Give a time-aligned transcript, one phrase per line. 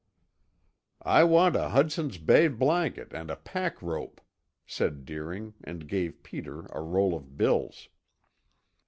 [1.05, 4.19] "I want a Hudson's Bay blanket and a pack rope,"
[4.65, 7.87] said Deering and gave Peter a roll of bills.